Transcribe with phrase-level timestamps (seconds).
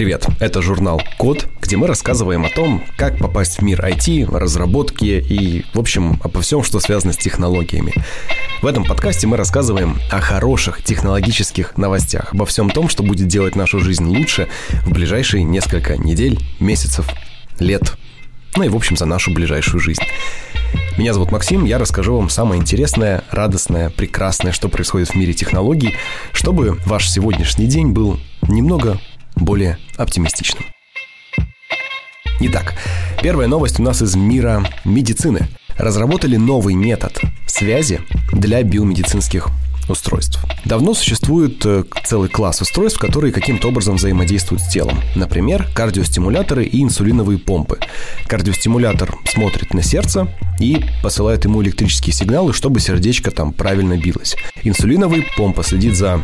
[0.00, 5.04] Привет, это журнал Код, где мы рассказываем о том, как попасть в мир IT, разработки
[5.04, 7.92] и, в общем, обо всем, что связано с технологиями.
[8.62, 13.56] В этом подкасте мы рассказываем о хороших технологических новостях, обо всем том, что будет делать
[13.56, 14.48] нашу жизнь лучше
[14.86, 17.06] в ближайшие несколько недель, месяцев,
[17.58, 17.92] лет,
[18.56, 20.02] ну и, в общем, за нашу ближайшую жизнь.
[20.96, 25.94] Меня зовут Максим, я расскажу вам самое интересное, радостное, прекрасное, что происходит в мире технологий,
[26.32, 28.98] чтобы ваш сегодняшний день был немного
[29.40, 30.64] более оптимистичным.
[32.40, 32.74] Итак,
[33.22, 35.48] первая новость у нас из мира медицины.
[35.76, 38.00] Разработали новый метод связи
[38.32, 39.48] для биомедицинских
[39.88, 40.40] устройств.
[40.64, 44.98] Давно существует э, целый класс устройств, которые каким-то образом взаимодействуют с телом.
[45.16, 47.78] Например, кардиостимуляторы и инсулиновые помпы.
[48.26, 50.28] Кардиостимулятор смотрит на сердце
[50.60, 54.36] и посылает ему электрические сигналы, чтобы сердечко там правильно билось.
[54.62, 56.22] Инсулиновый помпа следит за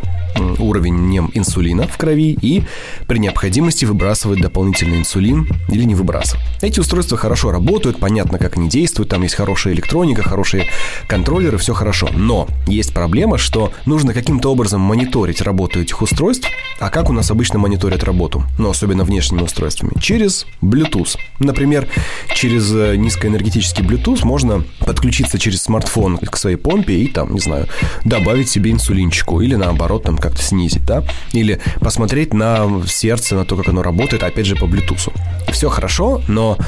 [0.59, 2.63] уровнем инсулина в крови и
[3.07, 6.45] при необходимости выбрасывает дополнительный инсулин или не выбрасывает.
[6.63, 10.67] Эти устройства хорошо работают, понятно, как они действуют, там есть хорошая электроника, хорошие
[11.09, 12.09] контроллеры, все хорошо.
[12.15, 16.49] Но есть проблема, что нужно каким-то образом мониторить работу этих устройств.
[16.79, 18.45] А как у нас обычно мониторят работу?
[18.59, 19.93] Ну, особенно внешними устройствами.
[20.01, 21.17] Через Bluetooth.
[21.39, 21.89] Например,
[22.35, 27.67] через э, низкоэнергетический Bluetooth можно подключиться через смартфон к своей помпе и там, не знаю,
[28.05, 31.05] добавить себе инсулинчику или наоборот там как-то снизить, да?
[31.33, 35.13] Или посмотреть на сердце, на то, как оно работает, опять же, по Bluetooth.
[35.53, 36.59] Все хорошо, но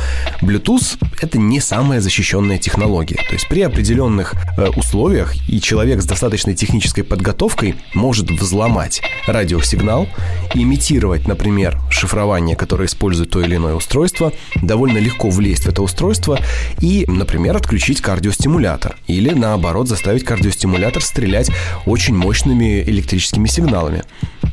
[0.41, 3.17] Bluetooth— это не самая защищенная технология.
[3.17, 10.09] То есть при определенных э, условиях и человек с достаточной технической подготовкой может взломать радиосигнал,
[10.55, 16.39] имитировать, например, шифрование, которое использует то или иное устройство, довольно легко влезть в это устройство
[16.81, 18.97] и, например, отключить кардиостимулятор.
[19.07, 21.51] Или, наоборот, заставить кардиостимулятор стрелять
[21.87, 24.03] очень мощными электрическими сигналами.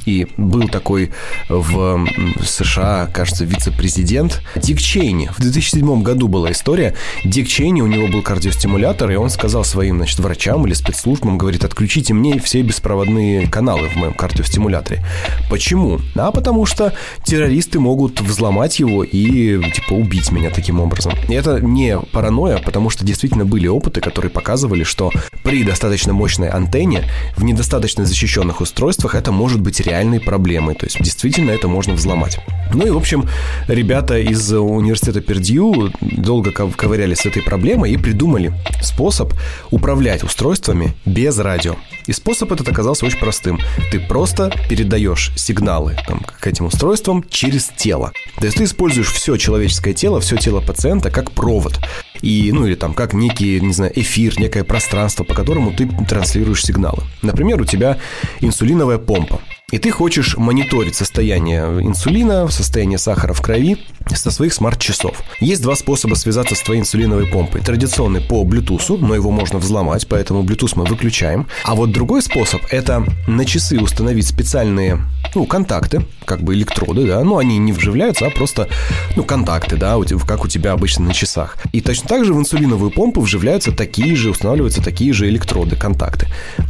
[0.05, 1.11] И был такой
[1.49, 2.07] в
[2.43, 5.29] США, кажется, вице-президент Дик Чейни.
[5.35, 6.95] В 2007 году была история.
[7.23, 11.63] Дик Чейни, у него был кардиостимулятор, и он сказал своим, значит, врачам или спецслужбам, говорит,
[11.63, 15.03] отключите мне все беспроводные каналы в моем кардиостимуляторе.
[15.49, 15.99] Почему?
[16.15, 16.93] А потому что
[17.23, 21.13] террористы могут взломать его и, типа, убить меня таким образом.
[21.27, 25.11] И это не паранойя, потому что действительно были опыты, которые показывали, что
[25.43, 30.75] при достаточно мощной антенне в недостаточно защищенных устройствах это может быть реально реальной проблемой.
[30.75, 32.39] То есть действительно это можно взломать.
[32.73, 33.29] Ну и, в общем,
[33.67, 39.33] ребята из университета Пердью долго ковырялись с этой проблемой и придумали способ
[39.71, 41.75] управлять устройствами без радио.
[42.07, 43.59] И способ этот оказался очень простым.
[43.91, 48.11] Ты просто передаешь сигналы там, к этим устройствам через тело.
[48.37, 51.79] То есть ты используешь все человеческое тело, все тело пациента как провод.
[52.21, 56.63] И, ну или там как некий, не знаю, эфир, некое пространство, по которому ты транслируешь
[56.63, 57.03] сигналы.
[57.21, 57.97] Например, у тебя
[58.41, 59.39] инсулиновая помпа.
[59.71, 63.77] И ты хочешь мониторить состояние инсулина, состояние сахара в крови
[64.13, 65.23] со своих смарт-часов.
[65.39, 67.61] Есть два способа связаться с твоей инсулиновой помпой.
[67.61, 71.47] Традиционный по Bluetooth, но его можно взломать, поэтому Bluetooth мы выключаем.
[71.63, 74.99] А вот другой способ– это на часы установить специальные
[75.33, 78.69] ну, контакты, как бы электроды, да, но они не вживляются, а просто,
[79.15, 81.57] ну, контакты, да, как у тебя обычно на часах.
[81.71, 86.27] И точно так же в инсулиновую помпу вживляются такие же, устанавливаются такие же электроды, контакты.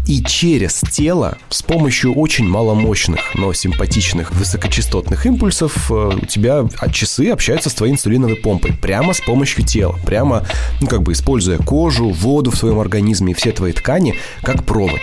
[0.08, 7.25] И через тело с помощью очень маломощных, но симпатичных высокочастотных импульсов э, у тебя часы
[7.34, 10.46] общаются с твоей инсулиновой помпой прямо с помощью тела, прямо,
[10.82, 15.02] ну, как бы используя кожу, воду в твоем организме и все твои ткани как провод.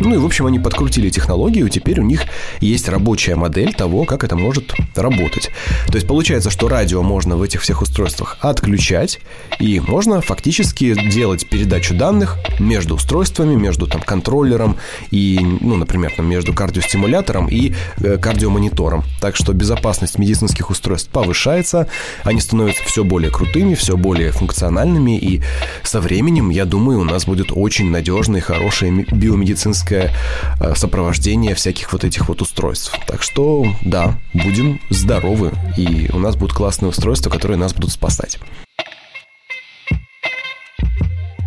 [0.00, 2.24] Ну и, в общем, они подкрутили технологию, теперь у них
[2.60, 5.50] есть рабочая модель того, как это может работать.
[5.86, 9.20] То есть получается, что радио можно в этих всех устройствах отключать,
[9.60, 14.76] и можно фактически делать передачу данных между устройствами, между там контроллером
[15.10, 19.04] и, ну, например, там, между кардиостимулятором и э, кардиомонитором.
[19.20, 21.88] Так что безопасность медицинских устройств повышается,
[22.24, 25.40] они становятся все более крутыми, все более функциональными, и
[25.82, 30.12] со временем, я думаю, у нас будет очень надежные, хорошие биомедицинские медицинское
[30.60, 32.98] э, сопровождение всяких вот этих вот устройств.
[33.06, 38.38] Так что, да, будем здоровы, и у нас будут классные устройства, которые нас будут спасать.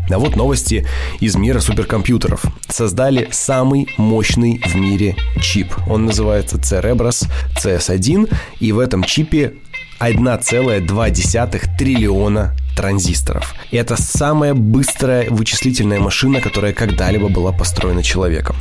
[0.10, 0.88] А вот новости
[1.20, 2.46] из мира суперкомпьютеров.
[2.70, 5.74] Создали самый мощный в мире чип.
[5.88, 7.30] Он называется Cerebras
[7.62, 9.56] CS1, и в этом чипе
[10.00, 13.56] 1,2 триллиона транзисторов.
[13.72, 18.56] И это самая быстрая вычислительная машина, которая когда-либо была построена человеком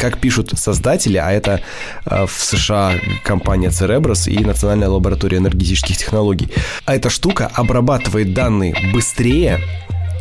[0.00, 1.60] как пишут создатели, а это
[2.06, 2.92] э, в США
[3.24, 6.50] компания Cerebras и Национальная лаборатория энергетических технологий,
[6.84, 9.58] а эта штука обрабатывает данные быстрее,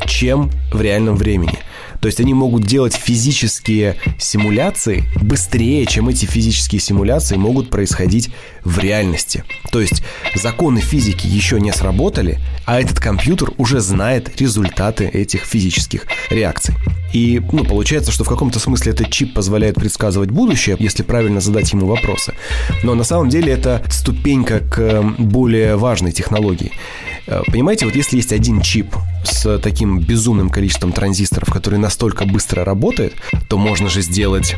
[0.06, 1.60] чем в реальном времени.
[2.00, 8.30] То есть они могут делать физические симуляции быстрее, чем эти физические симуляции могут происходить
[8.64, 9.44] в реальности.
[9.72, 10.04] То есть
[10.36, 16.76] законы физики еще не сработали, а этот компьютер уже знает результаты этих физических реакций.
[17.14, 21.72] И ну, получается, что в каком-то смысле этот чип позволяет предсказывать будущее, если правильно задать
[21.72, 22.34] ему вопросы.
[22.84, 26.72] Но на самом деле это ступенька к более важной технологии.
[27.28, 28.96] Э, понимаете, вот если есть один чип
[29.28, 33.14] с таким безумным количеством транзисторов, который настолько быстро работает,
[33.50, 34.56] то можно же сделать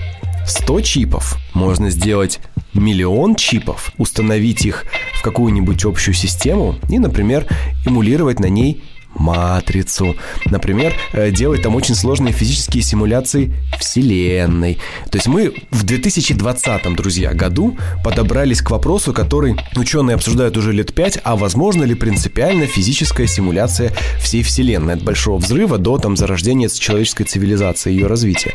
[0.48, 2.40] 100 чипов, можно сделать
[2.74, 7.46] миллион чипов, установить их в какую-нибудь общую систему и, например,
[7.86, 8.84] эмулировать на ней
[9.20, 10.16] матрицу.
[10.46, 14.80] Например, э, делать там очень сложные физические симуляции Вселенной.
[15.12, 20.94] То есть мы в 2020, друзья, году подобрались к вопросу, который ученые обсуждают уже лет
[20.94, 26.70] пять, а возможно ли принципиально физическая симуляция всей Вселенной от Большого Взрыва до там зарождения
[26.70, 28.54] человеческой цивилизации и ее развития?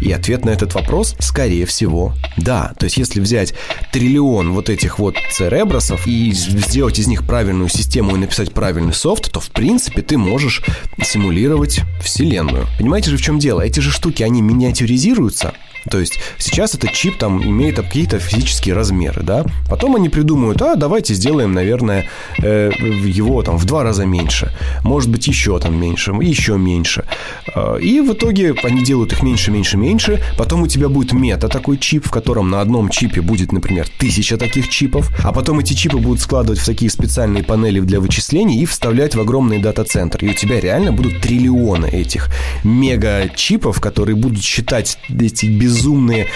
[0.00, 2.72] И ответ на этот вопрос, скорее всего, да.
[2.78, 3.54] То есть если взять
[3.92, 9.32] триллион вот этих вот церебросов и сделать из них правильную систему и написать правильный софт,
[9.32, 10.62] то в принципе ты можешь
[11.02, 12.66] симулировать Вселенную.
[12.78, 13.60] Понимаете же, в чем дело?
[13.60, 15.54] Эти же штуки, они миниатюризируются,
[15.90, 19.44] то есть сейчас этот чип там имеет какие-то физические размеры, да.
[19.68, 22.06] Потом они придумают, а давайте сделаем, наверное,
[22.38, 22.70] э,
[23.04, 24.52] его там в два раза меньше.
[24.82, 27.04] Может быть, еще там меньше, еще меньше.
[27.54, 30.22] Э, и в итоге они делают их меньше, меньше, меньше.
[30.38, 34.36] Потом у тебя будет мета такой чип, в котором на одном чипе будет, например, тысяча
[34.36, 35.10] таких чипов.
[35.22, 39.20] А потом эти чипы будут складывать в такие специальные панели для вычислений и вставлять в
[39.20, 40.24] огромный дата-центр.
[40.24, 42.30] И у тебя реально будут триллионы этих
[42.62, 46.28] мега-чипов, которые будут считать эти без безумные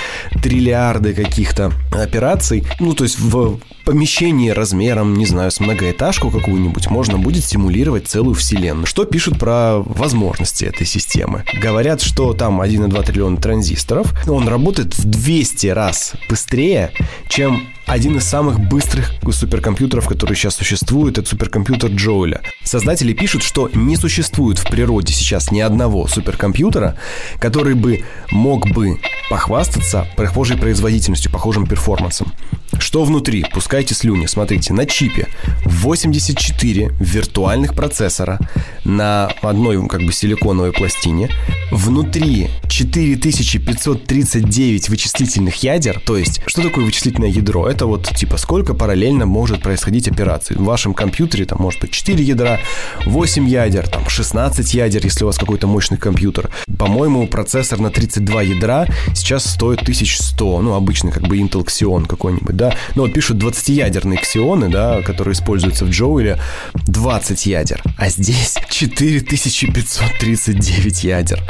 [0.42, 2.64] триллиарды каких-то операций.
[2.80, 8.34] Ну, то есть в помещении размером, не знаю, с многоэтажку какую-нибудь можно будет симулировать целую
[8.34, 8.86] вселенную.
[8.86, 11.44] Что пишут про возможности этой системы?
[11.60, 14.12] Говорят, что там 1,2 триллиона транзисторов.
[14.28, 16.90] Он работает в 200 раз быстрее,
[17.28, 22.42] чем один из самых быстрых суперкомпьютеров, которые сейчас существуют, это суперкомпьютер Джоуля.
[22.62, 26.96] Создатели пишут, что не существует в природе сейчас ни одного суперкомпьютера,
[27.40, 29.00] который бы мог бы
[29.30, 32.32] похвастаться похожей производительностью, похожим перформансом.
[32.78, 33.44] Что внутри?
[33.52, 34.26] Пускайте слюни.
[34.26, 35.28] Смотрите, на чипе
[35.64, 38.38] 84 виртуальных процессора
[38.84, 41.30] на одной как бы силиконовой пластине.
[41.70, 46.00] Внутри 4539 вычислительных ядер.
[46.04, 47.68] То есть, что такое вычислительное ядро?
[47.68, 50.54] Это вот типа сколько параллельно может происходить операций.
[50.56, 52.60] В вашем компьютере там может быть 4 ядра,
[53.04, 56.50] 8 ядер, там 16 ядер, если у вас какой-то мощный компьютер.
[56.78, 60.62] По-моему, процессор на 32 ядра сейчас стоит 1100.
[60.62, 62.76] Ну, обычный как бы Intel Xeon какой-нибудь, да.
[62.94, 66.38] Ну, вот пишут 20-ядерные ксионы, да, которые используются в Джоуэле,
[66.86, 67.82] 20 ядер.
[67.96, 71.42] А здесь 4539 ядер,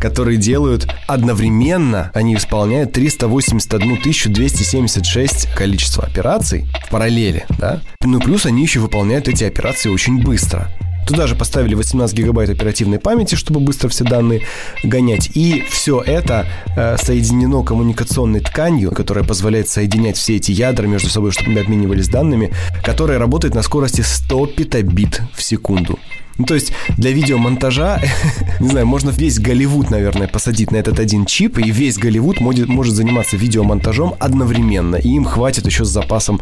[0.00, 0.61] которые делают
[1.06, 7.80] одновременно, они исполняют 381 276 количество операций в параллели, да.
[8.02, 10.68] Ну, плюс они еще выполняют эти операции очень быстро.
[11.06, 14.42] Туда же поставили 18 гигабайт оперативной памяти, чтобы быстро все данные
[14.84, 15.30] гонять.
[15.34, 21.32] И все это э, соединено коммуникационной тканью, которая позволяет соединять все эти ядра между собой,
[21.32, 22.52] чтобы мы обменивались данными,
[22.84, 25.98] которая работает на скорости 100 петабит в секунду.
[26.38, 28.00] Ну, то есть для видеомонтажа,
[28.60, 32.68] не знаю, можно весь Голливуд, наверное, посадить на этот один чип, и весь Голливуд может,
[32.68, 36.40] может заниматься видеомонтажом одновременно, и им хватит еще с запасом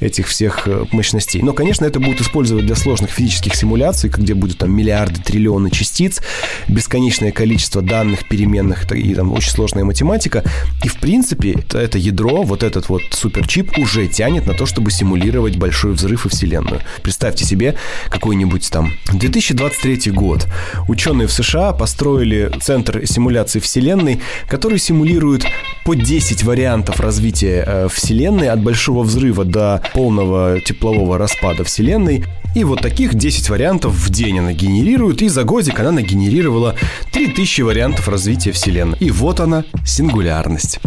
[0.00, 1.42] этих всех э, мощностей.
[1.42, 6.20] Но, конечно, это будет использовать для сложных физических симуляций, где будут там миллиарды, триллионы частиц,
[6.68, 10.44] бесконечное количество данных, переменных и там очень сложная математика.
[10.84, 15.56] И, в принципе, это ядро, вот этот вот суперчип уже тянет на то, чтобы симулировать
[15.56, 16.80] большой взрыв и Вселенную.
[17.02, 17.76] Представьте себе
[18.08, 18.92] какой-нибудь там
[19.32, 20.46] 2023 год.
[20.88, 25.46] Ученые в США построили центр симуляции Вселенной, который симулирует
[25.84, 32.24] по 10 вариантов развития э, Вселенной от большого взрыва до полного теплового распада Вселенной.
[32.54, 36.76] И вот таких 10 вариантов в день она генерирует, и за годик она нагенерировала
[37.12, 38.98] 3000 вариантов развития Вселенной.
[38.98, 40.78] И вот она, сингулярность.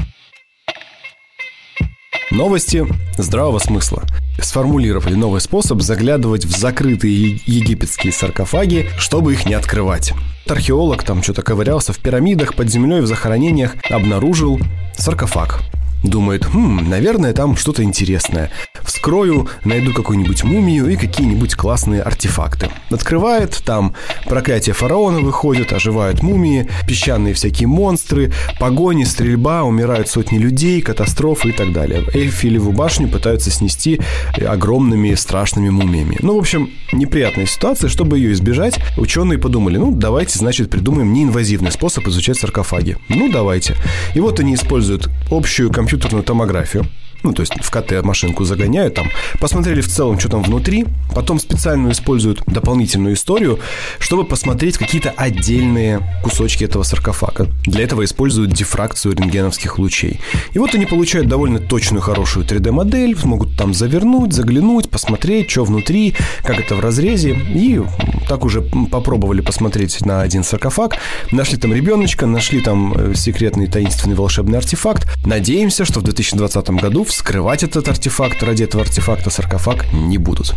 [2.32, 2.86] Новости
[3.18, 4.04] здравого смысла.
[4.40, 10.14] Сформулировали новый способ заглядывать в закрытые египетские саркофаги, чтобы их не открывать.
[10.48, 14.60] Археолог там что-то ковырялся в пирамидах, под землей, в захоронениях, обнаружил
[14.98, 15.60] саркофаг.
[16.04, 18.52] Думает, хм, наверное, там что-то интересное.
[18.86, 22.70] Вскрою, найду какую-нибудь мумию и какие-нибудь классные артефакты.
[22.90, 23.94] Открывает, там
[24.26, 31.52] проклятие фараона выходит, оживают мумии, песчаные всякие монстры, погони, стрельба, умирают сотни людей, катастрофы и
[31.52, 32.04] так далее.
[32.14, 34.00] Эльфилеву башню пытаются снести
[34.46, 36.18] огромными страшными мумиями.
[36.22, 37.90] Ну, в общем, неприятная ситуация.
[37.90, 42.98] Чтобы ее избежать, ученые подумали, ну, давайте, значит, придумаем неинвазивный способ изучать саркофаги.
[43.10, 43.76] Ну, давайте.
[44.14, 46.86] И вот они используют общую компьютерную томографию,
[47.26, 51.92] ну, то есть в КТ-машинку загоняют там, посмотрели в целом, что там внутри, потом специально
[51.92, 53.60] используют дополнительную историю,
[54.00, 57.48] чтобы посмотреть какие-то отдельные кусочки этого саркофага.
[57.66, 60.20] Для этого используют дифракцию рентгеновских лучей.
[60.54, 66.14] И вот они получают довольно точную, хорошую 3D-модель, могут там завернуть, заглянуть, посмотреть, что внутри,
[66.44, 67.82] как это в разрезе, и
[68.30, 70.98] так уже попробовали посмотреть на один саркофаг,
[71.32, 75.08] нашли там ребеночка, нашли там э, секретный таинственный волшебный артефакт.
[75.26, 80.54] Надеемся, что в 2020 году в вскрывать этот артефакт ради этого артефакта саркофаг не будут.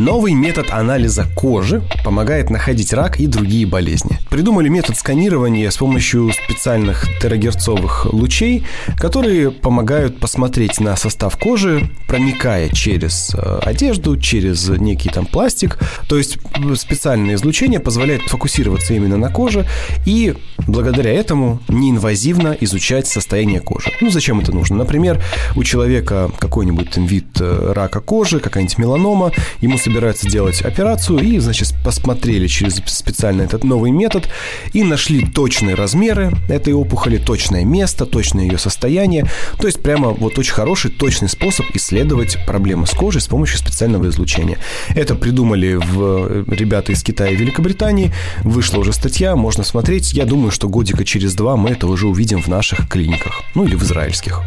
[0.00, 4.18] Новый метод анализа кожи помогает находить рак и другие болезни.
[4.30, 8.64] Придумали метод сканирования с помощью специальных терагерцовых лучей,
[8.96, 15.78] которые помогают посмотреть на состав кожи, проникая через э, одежду, через некий там пластик.
[16.08, 16.38] То есть
[16.76, 19.66] специальное излучение позволяет фокусироваться именно на коже
[20.06, 20.34] и
[20.66, 23.92] благодаря этому неинвазивно изучать состояние кожи.
[24.00, 24.76] Ну, зачем это нужно?
[24.76, 25.22] Например,
[25.56, 31.74] у человека какой-нибудь вид э, рака кожи, какая-нибудь меланома, ему собираются делать операцию и, значит,
[31.84, 34.28] посмотрели через специально этот новый метод
[34.72, 39.26] и нашли точные размеры этой опухоли, точное место, точное ее состояние.
[39.58, 44.08] То есть прямо вот очень хороший, точный способ исследовать проблемы с кожей с помощью специального
[44.08, 44.58] излучения.
[44.90, 48.12] Это придумали в э, ребята из Китая и Великобритании.
[48.44, 50.12] Вышла уже статья, можно смотреть.
[50.12, 53.42] Я думаю, что годика через два мы это уже увидим в наших клиниках.
[53.56, 54.40] Ну или в израильских.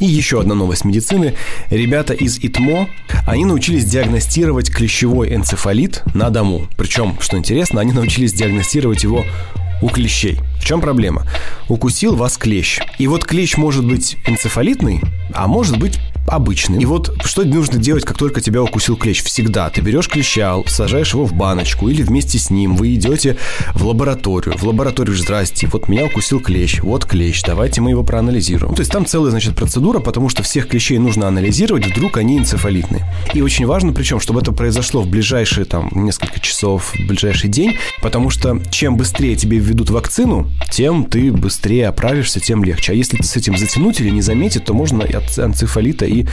[0.00, 1.34] И еще одна новость медицины.
[1.70, 2.88] Ребята из ИТМО,
[3.26, 6.68] они научились диагностировать клещевой энцефалит на дому.
[6.76, 9.24] Причем, что интересно, они научились диагностировать его
[9.82, 10.38] у клещей.
[10.60, 11.24] В чем проблема?
[11.68, 12.80] Укусил вас клещ.
[12.98, 15.00] И вот клещ может быть энцефалитный,
[15.34, 16.80] а может быть обычный.
[16.80, 19.22] И вот что нужно делать, как только тебя укусил клещ?
[19.22, 23.36] Всегда ты берешь клеща, сажаешь его в баночку или вместе с ним вы идете
[23.74, 24.56] в лабораторию.
[24.56, 28.74] В лабораторию, здрасте, вот меня укусил клещ, вот клещ, давайте мы его проанализируем.
[28.74, 33.06] То есть там целая, значит, процедура, потому что всех клещей нужно анализировать, вдруг они энцефалитные.
[33.34, 37.76] И очень важно, причем, чтобы это произошло в ближайшие там несколько часов, в ближайший день,
[38.02, 42.92] потому что чем быстрее тебе введут вакцину, тем ты быстрее оправишься, тем легче.
[42.92, 46.26] А если с этим затянуть или не заметить, то можно от энцефалита и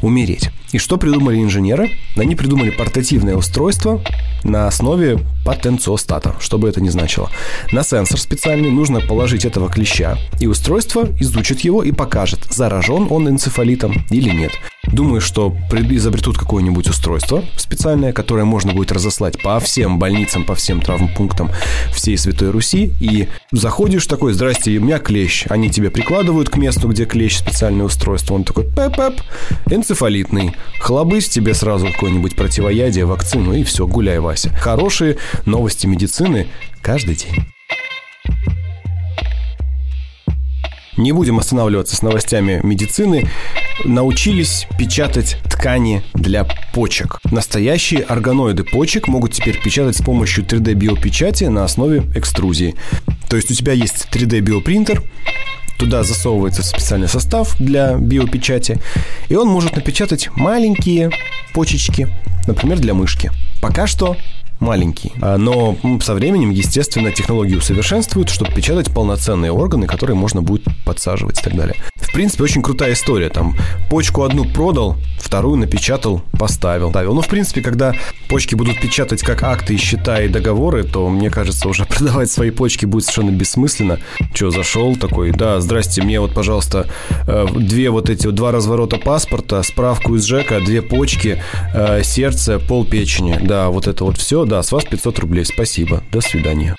[0.00, 0.50] умереть.
[0.72, 1.92] И что придумали инженеры?
[2.16, 4.02] Они придумали портативное устройство
[4.44, 7.30] на основе потенциостата, что бы это ни значило.
[7.72, 13.28] На сенсор специальный нужно положить этого клеща, и устройство изучит его и покажет, заражен он
[13.28, 14.52] энцефалитом или нет.
[14.92, 20.80] Думаю, что изобретут какое-нибудь устройство специальное, которое можно будет разослать по всем больницам, по всем
[20.80, 21.50] травмпунктам
[21.92, 22.92] всей Святой Руси.
[23.00, 25.44] И заходишь такой, здрасте, у меня клещ.
[25.48, 28.34] Они тебе прикладывают к месту, где клещ, специальное устройство.
[28.34, 29.20] Он такой, пэп-пэп,
[29.70, 30.54] энцефалитный.
[30.80, 34.50] Хлобысь тебе сразу какое-нибудь противоядие, вакцину, и все, гуляй, Вася.
[34.50, 36.46] Хорошие новости медицины
[36.82, 37.46] каждый день.
[40.98, 43.30] Не будем останавливаться с новостями медицины.
[43.84, 47.20] Научились печатать ткани для почек.
[47.30, 52.74] Настоящие органоиды почек могут теперь печатать с помощью 3D-биопечати на основе экструзии.
[53.30, 55.04] То есть у тебя есть 3D-биопринтер,
[55.78, 58.78] Туда засовывается специальный состав для биопечати,
[59.28, 61.10] и он может напечатать маленькие
[61.54, 62.08] почечки,
[62.46, 63.30] например, для мышки.
[63.62, 64.16] Пока что
[64.60, 65.12] маленький.
[65.20, 71.40] А, но со временем, естественно, технологии усовершенствуют, чтобы печатать полноценные органы, которые можно будет подсаживать
[71.40, 71.76] и так далее.
[71.96, 73.28] В принципе, очень крутая история.
[73.28, 73.56] Там
[73.90, 76.90] почку одну продал, вторую напечатал, поставил.
[76.90, 77.14] Ставил.
[77.14, 77.94] Ну, в принципе, когда
[78.28, 82.86] почки будут печатать как акты, счета и договоры, то, мне кажется, уже продавать свои почки
[82.86, 83.98] будет совершенно бессмысленно.
[84.34, 86.88] Че, зашел такой, да, здрасте, мне вот, пожалуйста,
[87.26, 91.42] э, две вот эти, два разворота паспорта, справку из ЖЭКа, две почки,
[91.74, 93.38] э, сердце, пол печени.
[93.42, 96.76] Да, вот это вот все, да, с вас 500 рублей, спасибо, до свидания.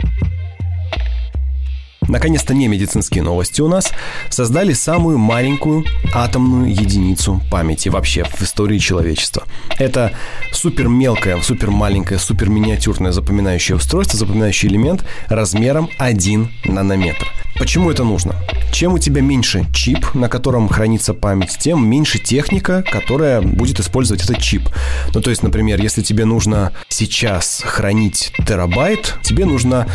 [2.09, 3.91] Наконец-то не медицинские новости у нас.
[4.29, 9.43] Создали самую маленькую атомную единицу памяти вообще в истории человечества.
[9.77, 10.11] Это
[10.51, 17.27] супер мелкое, супер маленькое, супер миниатюрное запоминающее устройство, запоминающий элемент размером 1 нанометр.
[17.57, 18.35] Почему это нужно?
[18.71, 24.23] Чем у тебя меньше чип, на котором хранится память, тем меньше техника, которая будет использовать
[24.23, 24.69] этот чип.
[25.13, 29.87] Ну, то есть, например, если тебе нужно сейчас хранить терабайт, тебе нужна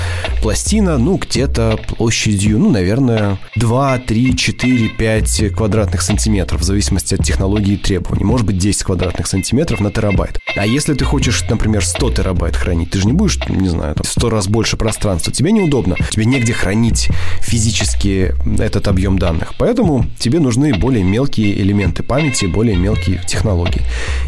[0.43, 7.25] пластина, ну, где-то площадью, ну, наверное, 2, 3, 4, 5 квадратных сантиметров, в зависимости от
[7.25, 8.25] технологии и требований.
[8.25, 10.39] Может быть, 10 квадратных сантиметров на терабайт.
[10.57, 14.07] А если ты хочешь, например, 100 терабайт хранить, ты же не будешь, не знаю, в
[14.07, 15.33] 100 раз больше пространства.
[15.33, 15.97] Тебе неудобно.
[16.11, 17.09] Тебе негде хранить
[17.41, 19.55] физически этот объем данных.
[19.59, 23.83] Поэтому тебе нужны более мелкие элементы памяти, более мелкие технологии.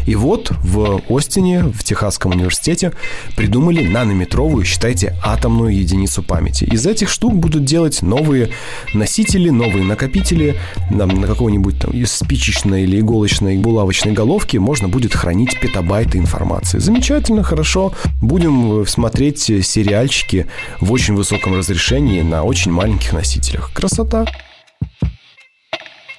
[0.05, 2.93] И вот в Остине, в Техасском университете,
[3.35, 6.65] придумали нанометровую, считайте, атомную единицу памяти.
[6.65, 8.49] Из этих штук будут делать новые
[8.93, 10.55] носители, новые накопители.
[10.89, 16.77] Там, на какой-нибудь там из спичечной или иголочной булавочной головки можно будет хранить петабайты информации.
[16.77, 17.93] Замечательно, хорошо.
[18.21, 20.45] Будем смотреть сериальчики
[20.79, 23.71] в очень высоком разрешении на очень маленьких носителях.
[23.73, 24.26] Красота!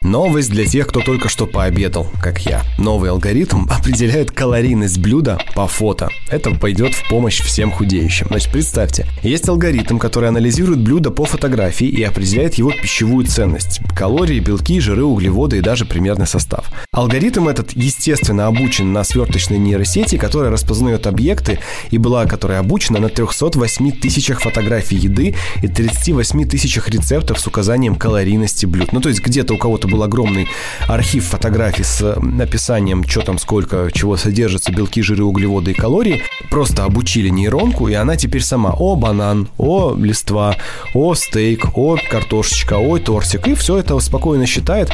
[0.02, 2.62] Новость для тех, кто только что пообедал, как я.
[2.78, 6.08] Новый алгоритм определяет калорийность блюда по фото.
[6.30, 8.28] Это пойдет в помощь всем худеющим.
[8.28, 13.80] Значит, представьте, есть алгоритм, который анализирует блюдо по фотографии и определяет его пищевую ценность.
[13.96, 16.66] Калории, белки, жиры, углеводы и даже примерный состав.
[16.92, 21.58] Алгоритм этот, естественно, обучен на сверточной нейросети, которая распознает объекты
[21.90, 27.96] и была, которая обучена на 308 тысячах фотографий еды и 38 тысячах рецептов с указанием
[27.96, 28.92] калорийности блюд.
[28.92, 30.48] Ну, то есть где-то у кого-то был огромный
[30.86, 32.02] архив фотографий с
[32.40, 36.22] описанием, что там, сколько, чего содержится, белки, жиры, углеводы и калории.
[36.50, 40.56] Просто обучили нейронку, и она теперь сама о банан, о листва,
[40.94, 43.48] о стейк, о картошечка, о тортик.
[43.48, 44.90] И все это спокойно считает.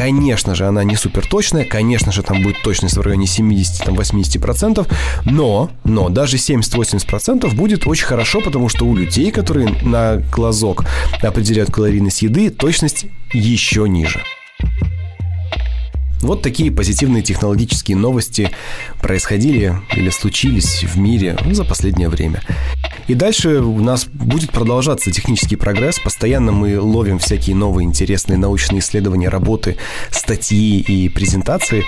[0.00, 4.90] Конечно же, она не супер точная, конечно же, там будет точность в районе 70-80%,
[5.26, 10.86] но, но даже 70-80% будет очень хорошо, потому что у людей, которые на глазок
[11.20, 13.04] определяют калорийность еды, точность
[13.34, 14.22] еще ниже.
[16.22, 18.50] Вот такие позитивные технологические новости
[19.02, 22.40] происходили или случились в мире за последнее время.
[23.10, 25.98] И дальше у нас будет продолжаться технический прогресс.
[25.98, 29.78] Постоянно мы ловим всякие новые интересные научные исследования, работы,
[30.12, 31.82] статьи и презентации.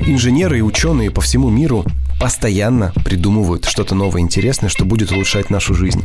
[0.00, 1.86] Инженеры и ученые по всему миру
[2.18, 6.04] постоянно придумывают что-то новое, интересное, что будет улучшать нашу жизнь.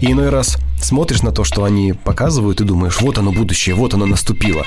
[0.00, 3.94] И иной раз смотришь на то, что они показывают, и думаешь, вот оно будущее, вот
[3.94, 4.64] оно наступило.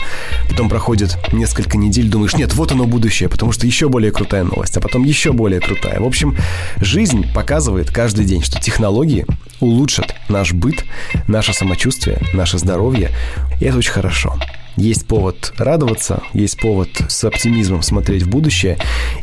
[0.50, 4.78] Потом проходит несколько недель, думаешь, нет, вот оно будущее, потому что еще более крутая новость,
[4.78, 6.00] а потом еще более крутая.
[6.00, 6.38] В общем,
[6.78, 9.26] жизнь показывает каждый день, что технологии
[9.60, 10.86] улучшат наш быт,
[11.28, 13.12] наше самочувствие, наше здоровье,
[13.60, 14.36] и это очень хорошо.
[14.78, 18.78] Есть повод радоваться, есть повод с оптимизмом смотреть в будущее,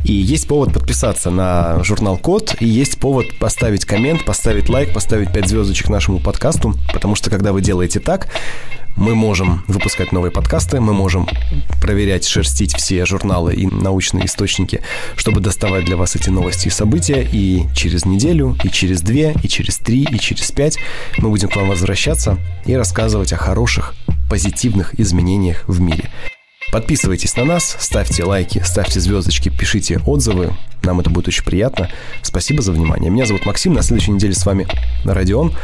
[0.04, 5.32] и есть повод подписаться на журнал Код, и есть повод поставить коммент, поставить лайк, поставить
[5.32, 8.28] 5 звездочек нашему подкасту, потому что когда вы делаете так,
[8.96, 11.26] мы можем выпускать новые подкасты, мы можем
[11.80, 14.82] проверять, шерстить все журналы и научные источники,
[15.16, 17.26] чтобы доставать для вас эти новости и события.
[17.32, 20.78] И через неделю, и через две, и через три, и через пять
[21.18, 23.94] мы будем к вам возвращаться и рассказывать о хороших,
[24.32, 26.08] позитивных изменениях в мире.
[26.72, 30.54] Подписывайтесь на нас, ставьте лайки, ставьте звездочки, пишите отзывы.
[30.84, 31.90] Нам это будет очень приятно.
[32.22, 33.10] Спасибо за внимание.
[33.10, 33.74] Меня зовут Максим.
[33.74, 34.66] На следующей неделе с вами
[35.04, 35.54] Родион.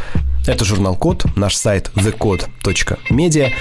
[0.46, 3.52] Это журнал Код, наш сайт thecode.media.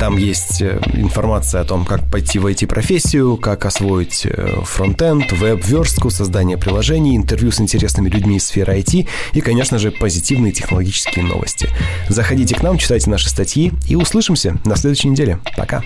[0.00, 6.08] Там есть э, информация о том, как пойти в IT-профессию, как освоить э, фронтенд, веб-верстку,
[6.08, 11.68] создание приложений, интервью с интересными людьми из сферы IT и, конечно же, позитивные технологические новости.
[12.08, 15.38] Заходите к нам, читайте наши статьи и услышимся на следующей неделе.
[15.54, 15.84] Пока!